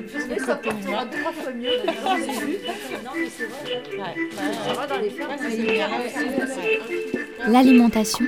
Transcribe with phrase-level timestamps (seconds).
[0.00, 1.70] fait plus de ça portera trois fois mieux.
[3.04, 3.82] Non, mais c'est vrai.
[4.66, 5.32] Ça va dans les fermes,
[7.48, 8.26] L'alimentation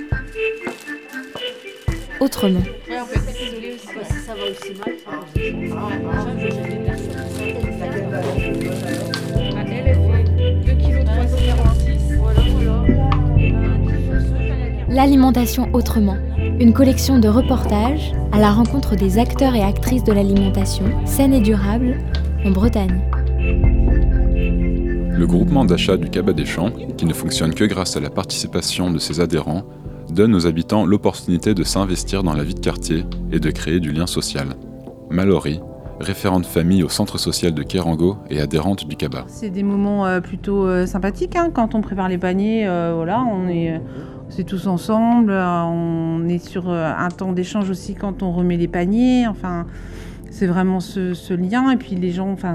[2.20, 2.60] autrement.
[2.60, 3.86] Ouais, on peut être isolé aussi.
[3.86, 6.00] Si ça va aussi mal, ça va aussi mal.
[6.14, 7.30] Ça, je jette des personnes.
[9.36, 9.96] Elle, elle
[10.36, 12.16] fait 2 kg 346.
[12.18, 12.82] Voilà, voilà.
[14.88, 16.16] L'alimentation autrement.
[16.60, 21.40] Une collection de reportages à la rencontre des acteurs et actrices de l'alimentation saine et
[21.40, 21.98] durable
[22.44, 23.02] en Bretagne.
[25.10, 28.90] Le groupement d'achat du Cabas des Champs, qui ne fonctionne que grâce à la participation
[28.90, 29.62] de ses adhérents,
[30.10, 33.92] donne aux habitants l'opportunité de s'investir dans la vie de quartier et de créer du
[33.92, 34.48] lien social.
[35.10, 35.60] Mallory,
[36.02, 39.24] référente famille au centre social de Kerango et adhérente du CABA.
[39.28, 42.66] C'est des moments euh, plutôt euh, sympathiques hein, quand on prépare les paniers.
[42.66, 43.80] euh, voilà, on est,
[44.34, 45.30] c'est tous ensemble.
[45.30, 49.26] euh, on est sur euh, un temps d'échange aussi quand on remet les paniers.
[49.26, 49.66] Enfin,
[50.32, 51.70] c'est vraiment ce, ce lien.
[51.70, 52.54] Et puis les gens, enfin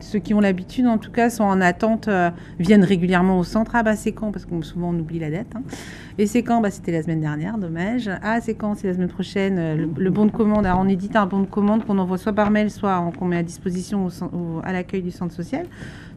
[0.00, 3.70] ceux qui ont l'habitude en tout cas sont en attente, euh, viennent régulièrement au centre.
[3.74, 4.32] Ah bah c'est quand?
[4.32, 5.46] Parce que souvent on oublie la date.
[5.54, 5.62] hein.
[6.18, 6.60] Et c'est quand?
[6.60, 8.10] Bah, C'était la semaine dernière, dommage.
[8.22, 8.74] Ah c'est quand?
[8.74, 9.58] C'est la semaine prochaine.
[9.58, 10.66] Euh, Le, le bon de commande.
[10.66, 13.36] Alors on édite un bon de commande qu'on envoie soit par mail, soit qu'on met
[13.38, 15.66] à disposition au cen- au- à l'accueil du centre social.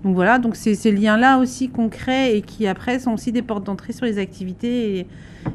[0.03, 3.41] Donc voilà, donc c'est ces liens-là aussi qu'on crée et qui après sont aussi des
[3.41, 5.07] portes d'entrée sur les activités et,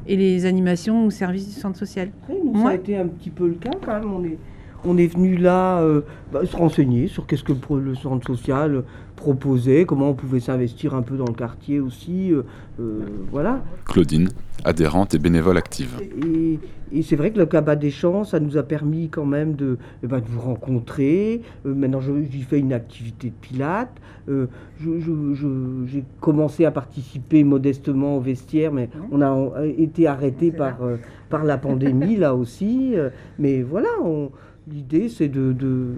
[0.09, 2.09] et les animations ou services du centre social.
[2.29, 4.13] Oui, nous, ça a été un petit peu le cas quand même.
[4.13, 4.39] On est,
[4.85, 8.83] on est venu là euh, bah, se renseigner sur qu'est-ce que le, centre social
[9.17, 12.33] proposait, comment on pouvait s'investir un peu dans le quartier aussi.
[12.33, 12.43] euh,
[12.81, 13.01] euh,
[13.31, 13.63] voilà.
[13.85, 14.31] Claudine,
[14.65, 16.01] adhérente et bénévole active.
[16.27, 16.59] Et,
[16.93, 19.77] et c'est vrai que le cabas des champs, ça nous a permis quand même de,
[20.03, 21.43] eh ben, de vous rencontrer.
[21.67, 23.95] Euh, maintenant, je- j'y fais une activité de pilates.
[24.31, 24.47] Euh,
[24.81, 30.51] je- je- je- J'ai commencé à participer modestement au vestiaire, mais on a été arrêté
[30.51, 30.97] par, euh,
[31.29, 32.95] par la pandémie là aussi.
[33.39, 34.31] Mais voilà, on-
[34.73, 35.89] l'idée c'est de, de,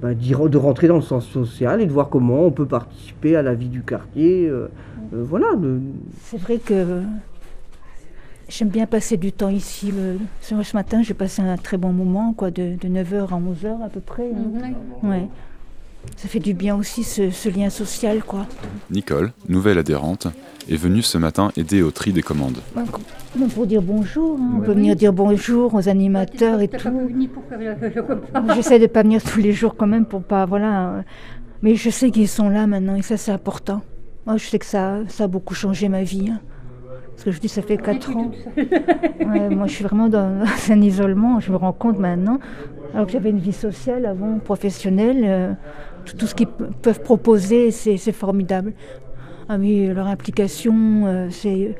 [0.00, 3.42] bah, de rentrer dans le sens social et de voir comment on peut participer à
[3.42, 4.48] la vie du quartier.
[4.48, 4.68] euh,
[5.14, 5.46] euh, voilà.
[5.60, 5.80] le-
[6.22, 7.02] C'est vrai que
[8.48, 9.92] j'aime bien passer du temps ici.
[9.92, 10.18] Le...
[10.40, 14.00] Ce matin, j'ai passé un très bon moment, quoi, de, 9h à 11h à peu
[14.00, 14.30] près.
[14.30, 14.50] hein.
[15.08, 15.28] Ouais.
[16.16, 18.46] Ça fait du bien aussi ce, ce lien social, quoi.
[18.90, 20.28] Nicole, nouvelle adhérente,
[20.70, 22.58] est venue ce matin aider au tri des commandes.
[23.34, 24.52] Bon, pour dire bonjour, hein.
[24.56, 26.88] on peut venir dire bonjour aux animateurs et tout.
[28.54, 31.02] J'essaie de pas venir tous les jours quand même pour pas, voilà.
[31.62, 33.80] Mais je sais qu'ils sont là maintenant et ça c'est important.
[34.26, 36.30] Moi je sais que ça, ça a beaucoup changé ma vie.
[36.30, 36.40] hein.
[37.12, 38.30] Parce que je dis ça fait 4 ans.
[38.56, 42.38] Ouais, moi je suis vraiment dans un isolement, je me rends compte maintenant.
[42.94, 45.52] Alors que j'avais une vie sociale avant, professionnelle, euh,
[46.04, 48.72] tout, ce qu'ils pe- peuvent proposer, c'est c'est formidable.
[49.48, 51.76] Ah oui, leur implication, euh, c'est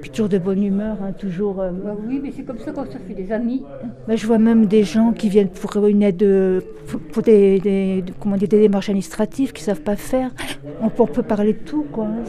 [0.00, 1.60] puis toujours de bonne humeur, hein, toujours.
[1.60, 3.64] euh, Bah oui, mais c'est comme ça qu'on se fait des amis.
[4.06, 6.60] ben, je vois même des gens qui viennent pour une aide euh,
[7.12, 10.30] pour- des, des- comment dire, des démarches administratives qu'ils ne savent pas faire.
[10.80, 12.04] On peut, on peut parler de tout, quoi.
[12.06, 12.22] hein,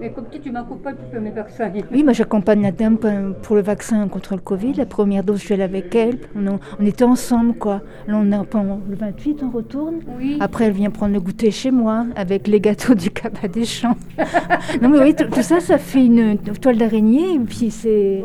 [0.00, 1.70] Mais comme tu, tu m'accompagnes pour faire mes vaccins.
[1.92, 2.98] Oui, moi j'accompagne la dame
[3.42, 4.74] pour- le vaccin contre le Covid.
[4.74, 6.18] La première dose, je suis allée avec elle.
[6.36, 7.80] On, on était ensemble, quoi.
[8.06, 8.44] Là, on a,
[8.88, 9.96] le 28, on retourne.
[10.18, 10.36] Oui.
[10.40, 13.96] Après, elle vient prendre le goûter chez moi avec les gâteaux du Cabas des Champs.
[14.82, 18.22] non, mais oui, tout, tout ça, ça fait une toile d'araignée et puis c'est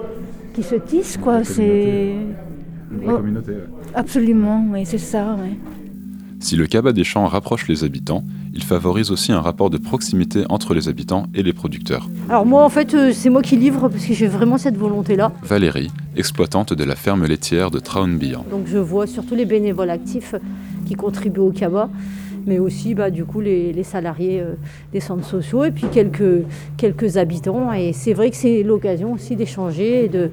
[0.53, 1.43] qui se tisse, quoi.
[1.43, 2.13] C'est
[3.07, 3.15] Oh.
[3.15, 3.53] communauté.
[3.95, 5.55] absolument, oui, c'est ça, ouais.
[6.39, 8.23] Si le cabas des champs rapproche les habitants,
[8.53, 12.09] il favorise aussi un rapport de proximité entre les habitants et les producteurs.
[12.29, 15.15] Alors moi en fait euh, c'est moi qui livre parce que j'ai vraiment cette volonté
[15.15, 15.31] là.
[15.43, 18.37] Valérie, exploitante de la ferme laitière de Traunbier.
[18.49, 20.33] Donc je vois surtout les bénévoles actifs
[20.87, 21.89] qui contribuent au CABA,
[22.45, 24.53] mais aussi bah, du coup les, salariés euh,
[24.93, 27.73] des centres sociaux et puis quelques, habitants.
[27.73, 30.29] Et c'est vrai que c'est l'occasion aussi d'échanger de,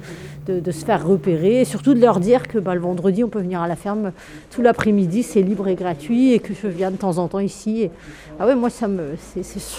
[0.47, 3.61] se faire repérer et surtout de leur dire que bah, le vendredi on peut venir
[3.61, 4.13] à la ferme
[4.51, 7.91] tout l'après-midi, c'est libre et gratuit et que je viens de temps en temps ici.
[8.41, 8.87] Ah ouais moi je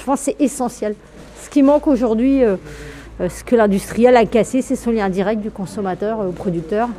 [0.05, 0.95] pense que c'est essentiel.
[1.41, 2.57] Ce qui manque aujourd'hui, euh,
[3.21, 6.89] euh, ce que l'industriel a cassé, c'est son lien direct du consommateur au producteur.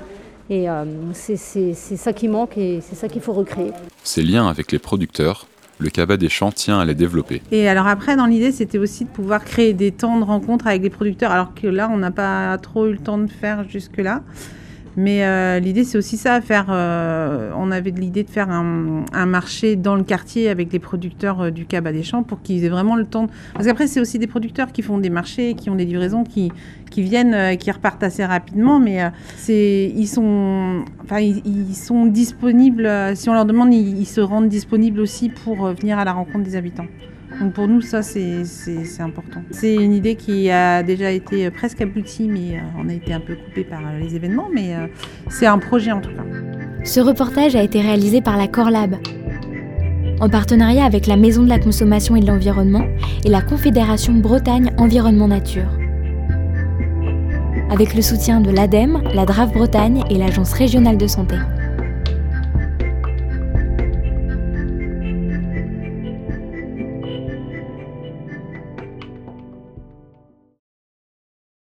[0.51, 0.85] Et euh,
[1.15, 1.37] c'est
[1.75, 3.71] ça qui manque et c'est ça qu'il faut recréer.
[4.03, 5.47] Ces liens avec les producteurs,
[5.79, 7.41] le cabas des champs tient à les développer.
[7.53, 10.83] Et alors après, dans l'idée, c'était aussi de pouvoir créer des temps de rencontre avec
[10.83, 14.23] les producteurs, alors que là, on n'a pas trop eu le temps de faire jusque-là.
[14.97, 16.67] Mais euh, l'idée, c'est aussi ça, faire.
[16.71, 21.51] euh, on avait l'idée de faire un, marché dans le quartier avec les producteurs euh,
[21.51, 23.29] du Cabas des Champs pour qu'ils aient vraiment le temps.
[23.55, 26.51] Parce qu'après, c'est aussi des producteurs qui font des marchés, qui ont des livraisons, qui,
[26.91, 28.81] qui viennent, qui repartent assez rapidement.
[28.81, 32.89] Mais c'est, ils sont, enfin, ils, sont disponibles.
[33.15, 36.57] si on leur demande, ils, se rendent disponibles aussi pour venir à la rencontre des
[36.57, 36.87] habitants.
[37.41, 38.45] Donc pour nous, ça, c'est
[39.01, 39.43] important.
[39.51, 43.21] C'est une idée qui a déjà été presque aboutie, mais euh, on a été un
[43.21, 44.87] peu coupé par les événements, mais euh,
[45.31, 46.23] c'est un projet en tout cas.
[46.85, 48.97] Ce reportage a été réalisé par la Corlab,
[50.21, 52.85] en partenariat avec la Maison de la Consommation et de l'Environnement
[53.25, 55.71] et la Confédération Bretagne Environnement Nature.
[57.71, 61.37] Avec le soutien de l'ADEME, la DRAF Bretagne et l'Agence régionale de santé.